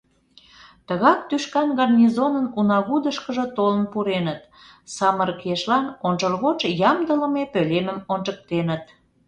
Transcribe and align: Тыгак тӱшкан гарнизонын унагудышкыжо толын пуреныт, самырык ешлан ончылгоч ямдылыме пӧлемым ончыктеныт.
Тыгак 0.87 1.19
тӱшкан 1.29 1.69
гарнизонын 1.79 2.45
унагудышкыжо 2.59 3.45
толын 3.57 3.85
пуреныт, 3.91 4.41
самырык 4.95 5.41
ешлан 5.53 5.85
ончылгоч 6.07 6.59
ямдылыме 6.89 7.43
пӧлемым 7.53 7.99
ончыктеныт. 8.13 8.83